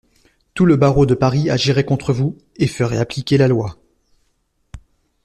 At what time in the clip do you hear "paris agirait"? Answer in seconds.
1.13-1.85